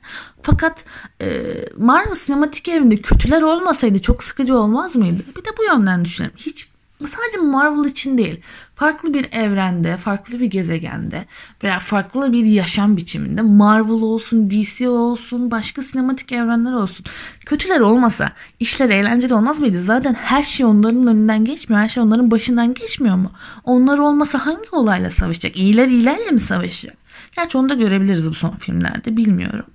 Fakat 0.42 0.84
e, 1.22 1.42
Marvel 1.78 2.16
sinematik 2.16 2.68
evinde 2.68 3.02
kötüler 3.02 3.42
olmasaydı 3.42 4.02
çok 4.02 4.24
sıkıcı 4.24 4.58
olmaz 4.58 4.96
mıydı? 4.96 5.24
Bir 5.38 5.46
de 5.46 5.50
bu 5.58 5.64
yönden 5.64 6.06
düşünelim. 6.06 6.34
Hiç 6.38 6.68
sadece 7.08 7.38
Marvel 7.38 7.90
için 7.90 8.18
değil, 8.18 8.42
farklı 8.76 9.14
bir 9.14 9.32
evrende, 9.32 9.98
farklı 9.98 10.40
bir 10.40 10.46
gezegende 10.46 11.26
veya 11.64 11.80
farklı 11.80 12.34
bir 12.34 12.46
yaşam 12.46 12.98
biçiminde 12.98 13.42
Marvel 13.42 14.02
olsun, 14.02 14.50
DC 14.50 14.90
olsun, 14.90 15.52
başka 15.52 15.82
sinematik 15.82 16.32
evrenler 16.32 16.74
olsun. 16.74 17.06
Kötüler 17.46 17.80
olmasa 17.80 18.32
işler 18.60 18.90
eğlenceli 18.90 19.34
olmaz 19.34 19.60
mıydı? 19.60 19.80
Zaten 19.80 20.14
her 20.14 20.44
şey 20.44 20.66
onların 20.66 21.08
önünden 21.08 21.46
geçmiyor. 21.46 21.82
Her 21.82 21.90
şey 21.90 22.04
onların 22.04 22.32
başından 22.32 22.74
geçmiyor 22.74 23.16
mu? 23.16 23.32
Onlar 23.64 23.98
olmasa 23.98 24.46
hangi 24.46 24.70
olayla 24.72 25.12
savaşacak? 25.12 25.58
İyiler 25.58 25.88
iyilerle 25.88 26.32
mi 26.32 26.40
savaşacak? 26.40 27.04
Gerçi 27.36 27.58
onu 27.58 27.70
da 27.70 27.74
görebiliriz 27.74 28.30
bu 28.30 28.34
son 28.36 28.52
filmlerde 28.52 29.18
bilmiyorum. 29.18 29.66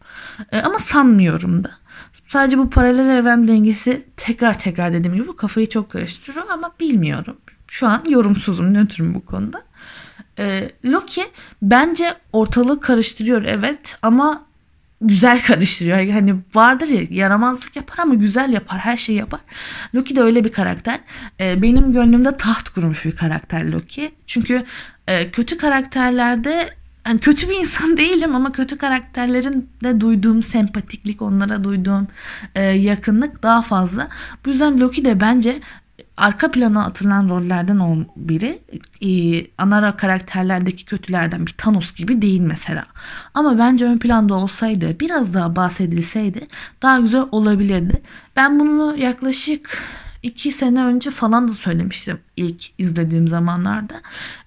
E, 0.52 0.60
ama 0.60 0.78
sanmıyorum 0.78 1.64
da. 1.64 1.70
Sadece 2.28 2.58
bu 2.58 2.70
paralel 2.70 3.08
evren 3.08 3.48
dengesi 3.48 4.04
tekrar 4.16 4.58
tekrar 4.58 4.92
dediğim 4.92 5.16
gibi 5.16 5.36
kafayı 5.36 5.68
çok 5.68 5.90
karıştırıyor 5.90 6.46
ama 6.50 6.72
bilmiyorum. 6.80 7.36
Şu 7.68 7.86
an 7.86 8.04
yorumsuzum, 8.08 8.74
nötrüm 8.74 9.14
bu 9.14 9.24
konuda. 9.24 9.62
E, 10.38 10.70
Loki 10.84 11.24
bence 11.62 12.14
ortalığı 12.32 12.80
karıştırıyor 12.80 13.42
evet 13.44 13.98
ama 14.02 14.46
güzel 15.00 15.42
karıştırıyor. 15.42 15.98
Yani 15.98 16.36
vardır 16.54 16.88
ya 16.88 17.02
yaramazlık 17.10 17.76
yapar 17.76 17.98
ama 17.98 18.14
güzel 18.14 18.52
yapar. 18.52 18.78
Her 18.78 18.96
şeyi 18.96 19.18
yapar. 19.18 19.40
Loki 19.94 20.16
de 20.16 20.22
öyle 20.22 20.44
bir 20.44 20.52
karakter. 20.52 21.00
E, 21.40 21.62
benim 21.62 21.92
gönlümde 21.92 22.36
taht 22.36 22.68
kurmuş 22.68 23.04
bir 23.04 23.16
karakter 23.16 23.64
Loki. 23.64 24.14
Çünkü 24.26 24.64
e, 25.06 25.30
kötü 25.30 25.58
karakterlerde 25.58 26.70
yani 27.06 27.20
kötü 27.20 27.48
bir 27.48 27.54
insan 27.54 27.96
değilim 27.96 28.34
ama 28.34 28.52
kötü 28.52 28.78
karakterlerin 28.78 29.70
de 29.84 30.00
duyduğum 30.00 30.42
sempatiklik, 30.42 31.22
onlara 31.22 31.64
duyduğum 31.64 32.08
e, 32.54 32.62
yakınlık 32.62 33.42
daha 33.42 33.62
fazla. 33.62 34.08
Bu 34.44 34.50
yüzden 34.50 34.80
Loki 34.80 35.04
de 35.04 35.20
bence 35.20 35.60
arka 36.16 36.50
plana 36.50 36.84
atılan 36.84 37.28
rollerden 37.28 38.06
biri. 38.16 38.62
E, 39.02 39.10
ana 39.58 39.96
karakterlerdeki 39.96 40.84
kötülerden 40.84 41.46
bir 41.46 41.52
Thanos 41.52 41.94
gibi 41.94 42.22
değil 42.22 42.40
mesela. 42.40 42.86
Ama 43.34 43.58
bence 43.58 43.84
ön 43.84 43.98
planda 43.98 44.34
olsaydı, 44.34 45.00
biraz 45.00 45.34
daha 45.34 45.56
bahsedilseydi 45.56 46.46
daha 46.82 46.98
güzel 46.98 47.24
olabilirdi. 47.32 48.02
Ben 48.36 48.60
bunu 48.60 48.96
yaklaşık 48.98 49.78
iki 50.22 50.52
sene 50.52 50.84
önce 50.84 51.10
falan 51.10 51.48
da 51.48 51.52
söylemiştim 51.52 52.18
ilk 52.36 52.70
izlediğim 52.78 53.28
zamanlarda. 53.28 53.94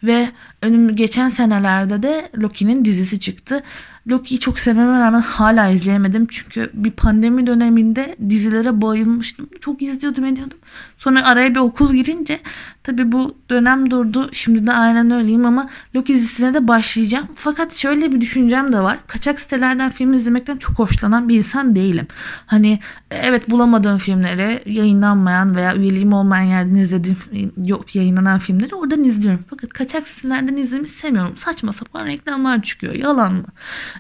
Ve 0.04 0.32
önüm 0.62 0.96
geçen 0.96 1.30
senelerde 1.30 2.04
de 2.04 2.30
Loki'nin 2.38 2.86
dizisi 2.86 3.20
çıktı. 3.20 3.64
Loki'yi 4.08 4.40
çok 4.40 4.60
sevmeme 4.60 5.00
rağmen 5.00 5.22
hala 5.22 5.70
izleyemedim. 5.70 6.28
Çünkü 6.28 6.70
bir 6.74 6.92
pandemi 6.92 7.48
döneminde 7.48 8.16
dizilere 8.30 8.82
bayılmıştım. 8.82 9.50
Çok 9.62 9.82
izliyordum 9.82 10.26
ediyordum. 10.26 10.58
Sonra 10.98 11.26
araya 11.26 11.56
bir 11.56 11.60
okul 11.60 11.94
girince 11.94 12.40
tabii 12.84 13.12
bu 13.12 13.36
dönem 13.50 13.92
durdu. 13.92 14.30
Şimdi 14.32 14.68
de 14.68 14.74
aynen 14.74 15.12
öyleyim 15.12 15.46
ama 15.46 15.70
Loki 15.96 16.14
dizisine 16.14 16.54
de 16.54 16.68
başlayacağım. 16.68 17.28
Fakat 17.36 17.74
şöyle 17.74 18.12
bir 18.12 18.22
düşüncem 18.22 18.74
de 18.74 18.80
var. 18.80 19.00
Kaçak 19.08 19.40
sitelerden 19.40 19.92
film 19.92 20.14
izlemekten 20.14 20.58
çok 20.58 20.80
hoşlanan 20.80 21.30
bir 21.30 21.38
insan 21.38 21.76
değilim. 21.76 22.08
Hani 22.46 22.80
evet 23.12 23.50
bulamadığım 23.50 23.98
filmleri 23.98 24.62
yayınlanmayan 24.66 25.56
veya 25.56 25.76
üyeliğim 25.76 26.14
olmayan 26.14 26.44
yerden 26.44 26.76
izlediğim 26.76 27.18
yok 27.66 27.96
yayınlanan 27.96 28.40
filmleri 28.40 28.76
oradan 28.76 29.04
izliyorum. 29.04 29.46
Fakat 29.50 29.74
kaçak 29.74 30.08
sitelerden 30.08 30.56
izlemeyi 30.56 30.88
sevmiyorum. 30.88 31.38
Saçma 31.38 31.74
sapan 31.74 32.06
reklamlar 32.06 32.62
çıkıyor. 32.62 32.94
Yalan 32.94 33.34
mı? 33.34 33.46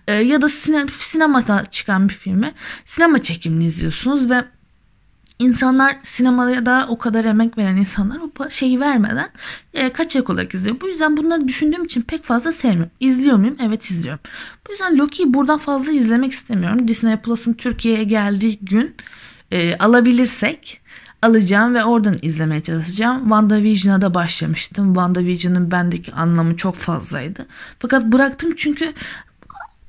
Ee, 0.07 0.13
ya 0.13 0.41
da 0.41 0.49
sine, 0.49 0.85
sinemada 0.99 1.65
çıkan 1.71 2.09
bir 2.09 2.13
filmi 2.13 2.53
sinema 2.85 3.23
çekimini 3.23 3.65
izliyorsunuz 3.65 4.29
ve 4.29 4.43
insanlar 5.39 5.97
sinemaya 6.03 6.65
da 6.65 6.85
o 6.89 6.97
kadar 6.97 7.25
emek 7.25 7.57
veren 7.57 7.75
insanlar 7.75 8.19
o 8.19 8.49
şeyi 8.49 8.79
vermeden 8.79 9.29
e, 9.73 9.93
kaçak 9.93 10.29
olarak 10.29 10.53
izliyor. 10.53 10.81
Bu 10.81 10.87
yüzden 10.87 11.17
bunları 11.17 11.47
düşündüğüm 11.47 11.85
için 11.85 12.01
pek 12.01 12.23
fazla 12.23 12.51
sevmiyorum. 12.51 12.91
İzliyor 12.99 13.37
muyum? 13.37 13.55
Evet 13.63 13.85
izliyorum. 13.85 14.19
Bu 14.67 14.71
yüzden 14.71 14.97
Loki'yi 14.97 15.33
buradan 15.33 15.57
fazla 15.57 15.91
izlemek 15.91 16.31
istemiyorum. 16.31 16.87
Disney 16.87 17.17
Plus'ın 17.17 17.53
Türkiye'ye 17.53 18.03
geldiği 18.03 18.59
gün 18.61 18.95
e, 19.51 19.77
alabilirsek 19.77 20.81
alacağım 21.21 21.75
ve 21.75 21.83
oradan 21.83 22.17
izlemeye 22.21 22.61
çalışacağım. 22.61 23.21
WandaVision'a 23.21 24.01
da 24.01 24.13
başlamıştım. 24.13 24.87
WandaVision'ın 24.87 25.71
bendeki 25.71 26.13
anlamı 26.13 26.57
çok 26.57 26.75
fazlaydı. 26.75 27.45
Fakat 27.79 28.05
bıraktım 28.05 28.53
çünkü 28.57 28.93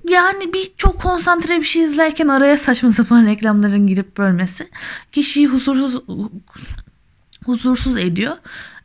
yani 0.08 0.52
bir 0.52 0.72
çok 0.76 1.02
konsantre 1.02 1.60
bir 1.60 1.64
şey 1.64 1.82
izlerken 1.82 2.28
araya 2.28 2.56
saçma 2.56 2.92
sapan 2.92 3.26
reklamların 3.26 3.86
girip 3.86 4.16
bölmesi 4.16 4.68
kişiyi 5.12 5.46
huzursuz 5.46 6.02
huzursuz 7.44 7.96
ediyor. 7.96 8.36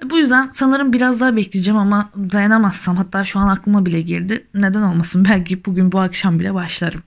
Bu 0.03 0.17
yüzden 0.17 0.49
sanırım 0.53 0.93
biraz 0.93 1.19
daha 1.19 1.35
bekleyeceğim 1.35 1.77
ama 1.79 2.09
dayanamazsam 2.15 2.97
hatta 2.97 3.25
şu 3.25 3.39
an 3.39 3.47
aklıma 3.47 3.85
bile 3.85 4.01
girdi. 4.01 4.47
Neden 4.53 4.81
olmasın 4.81 5.25
belki 5.29 5.65
bugün 5.65 5.91
bu 5.91 5.99
akşam 5.99 6.39
bile 6.39 6.53
başlarım. 6.53 7.03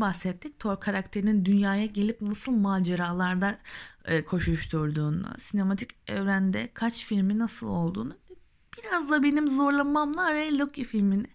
Bahsettik. 0.00 0.58
Thor 0.58 0.80
karakterinin 0.80 1.44
dünyaya 1.44 1.86
gelip 1.86 2.20
nasıl 2.20 2.52
maceralarda 2.52 3.58
e, 4.04 4.24
koşuşturduğunu, 4.24 5.26
sinematik 5.38 5.90
evrende 6.10 6.68
kaç 6.74 7.04
filmi 7.04 7.38
nasıl 7.38 7.66
olduğunu 7.66 8.16
biraz 8.84 9.10
da 9.10 9.22
benim 9.22 9.50
zorlamamla 9.50 10.22
araya 10.22 10.58
Loki 10.58 10.84
filmini, 10.84 11.26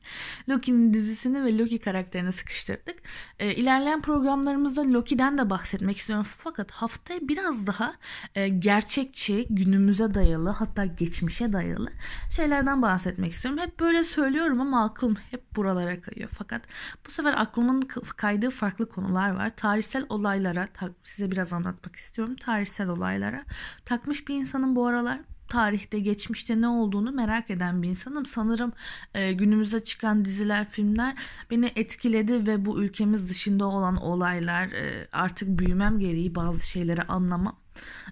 Loki'nin 0.50 0.94
dizisini 0.94 1.46
ve 1.46 1.58
Loki 1.58 1.80
karakterini 1.80 2.32
sıkıştırdık. 2.32 2.96
E, 3.40 3.56
ilerleyen 3.56 4.02
programlarımızda 4.02 4.82
Loki'den 4.82 5.38
de 5.38 5.50
bahsetmek 5.50 5.98
istiyorum. 5.98 6.26
Fakat 6.38 6.72
haftaya 6.72 7.20
biraz 7.22 7.68
daha 7.68 7.94
e, 8.36 8.48
gerçekçi, 8.48 9.46
günümüze 9.50 10.14
dayalı 10.14 10.50
hatta 10.50 10.86
geçmişe 10.86 11.54
dayalı 11.54 11.92
şeylerden 12.36 12.82
bahsetmek 12.82 13.34
istiyorum. 13.34 13.60
Hep 13.62 13.80
böyle 13.80 14.04
söylüyorum 14.04 14.62
ama 14.62 14.86
aklım 14.86 15.16
hep 15.32 15.56
buralara 15.56 16.02
kayıyor. 16.02 16.30
Fakat 16.34 16.62
bu 17.08 17.12
sefer 17.12 17.34
aklımın 17.38 17.82
kaydığı 18.18 18.50
farklı 18.50 18.90
konular 18.90 19.30
var. 19.30 19.52
Tarihsel 19.56 20.06
olaylara, 20.10 20.68
size 21.04 21.32
biraz 21.32 21.54
anlatmak 21.54 21.96
istiyorum. 21.96 22.36
Tarihsel 22.36 22.88
olaylara 22.88 23.44
takmış 23.86 24.28
bir 24.28 24.36
insanın 24.36 24.76
bu 24.76 24.88
aralar 24.88 25.20
tarihte 25.54 26.00
geçmişte 26.00 26.62
ne 26.62 26.68
olduğunu 26.68 27.12
merak 27.12 27.50
eden 27.52 27.84
bir 27.84 27.90
insanım. 27.90 28.26
Sanırım 28.26 28.74
e, 29.14 29.34
günümüze 29.34 29.84
çıkan 29.84 30.26
diziler, 30.26 30.70
filmler 30.70 31.16
beni 31.52 31.72
etkiledi 31.76 32.48
ve 32.48 32.66
bu 32.66 32.84
ülkemiz 32.84 33.30
dışında 33.30 33.66
olan 33.66 33.98
olaylar 33.98 34.66
e, 34.66 35.08
artık 35.12 35.60
büyümem 35.60 36.00
gereği 36.00 36.36
bazı 36.36 36.68
şeyleri 36.68 37.02
anlamam 37.02 37.60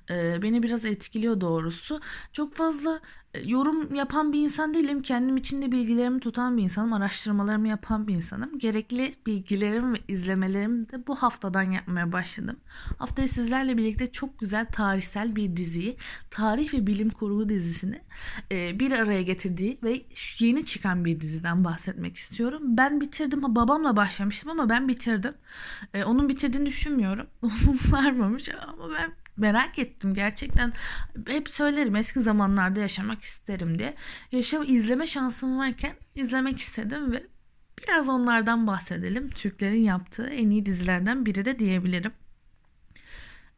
e, 0.10 0.42
beni 0.42 0.64
biraz 0.64 0.86
etkiliyor 0.86 1.42
doğrusu. 1.42 2.00
Çok 2.32 2.56
fazla 2.56 3.00
yorum 3.46 3.96
yapan 3.96 4.34
bir 4.34 4.40
insan 4.40 4.74
değilim. 4.74 5.02
Kendim 5.02 5.38
içinde 5.38 5.72
bilgilerimi 5.72 6.20
tutan 6.20 6.58
bir 6.58 6.64
insanım. 6.64 6.94
Araştırmalarımı 6.94 7.68
yapan 7.68 8.08
bir 8.08 8.16
insanım. 8.16 8.58
Gerekli 8.58 9.16
bilgilerim 9.26 9.94
ve 9.94 9.98
izlemelerimi 10.08 10.90
de 10.90 11.08
bu 11.08 11.16
haftadan 11.16 11.72
yapmaya 11.72 12.12
başladım. 12.12 12.58
Haftaya 12.98 13.28
sizlerle 13.28 13.78
birlikte 13.78 14.12
çok 14.12 14.40
güzel 14.40 14.66
tarihsel 14.66 15.36
bir 15.36 15.58
diziyi, 15.58 15.98
tarih 16.30 16.74
ve 16.74 16.88
bilim 16.88 17.10
kurgu 17.10 17.50
dizisini 17.50 18.02
e, 18.52 18.80
bir 18.80 18.92
araya 18.92 19.22
getirdiği 19.22 19.80
ve 19.84 20.02
yeni 20.40 20.66
çıkan 20.66 21.06
bir 21.06 21.22
diziden 21.22 21.64
bahsetmek 21.64 22.18
istiyorum. 22.18 22.62
Ben 22.66 23.02
bitirdim. 23.02 23.42
Babamla 23.44 23.96
başlamıştım 23.96 24.50
ama 24.52 24.70
ben 24.70 24.88
bitirdim. 24.88 25.34
E, 25.94 26.04
onun 26.04 26.30
bitirdiğini 26.30 26.66
düşünmüyorum. 26.66 27.28
Uzun 27.42 27.76
sarmamış 27.76 28.50
ama 28.50 28.90
ben 28.94 29.21
merak 29.38 29.80
ettim 29.80 30.14
gerçekten. 30.14 30.74
Hep 31.28 31.50
söylerim 31.50 31.96
eski 31.96 32.20
zamanlarda 32.20 32.80
yaşamak 32.80 33.24
isterim 33.24 33.80
diye. 33.80 33.96
Yaşam 34.32 34.64
izleme 34.68 35.08
şansım 35.08 35.58
varken 35.58 35.94
izlemek 36.16 36.60
istedim 36.60 37.12
ve 37.12 37.24
biraz 37.84 38.10
onlardan 38.10 38.68
bahsedelim. 38.68 39.30
Türklerin 39.30 39.84
yaptığı 39.84 40.28
en 40.28 40.50
iyi 40.50 40.66
dizilerden 40.66 41.26
biri 41.26 41.46
de 41.46 41.60
diyebilirim. 41.60 42.12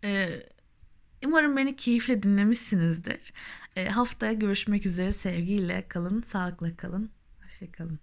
Ee, 0.03 0.29
umarım 1.25 1.57
beni 1.57 1.75
keyifle 1.75 2.23
dinlemişsinizdir. 2.23 3.33
Ee, 3.75 3.89
haftaya 3.89 4.33
görüşmek 4.33 4.85
üzere. 4.85 5.11
Sevgiyle 5.11 5.87
kalın 5.87 6.23
sağlıkla 6.31 6.75
kalın. 6.75 7.11
Hoşçakalın 7.43 7.99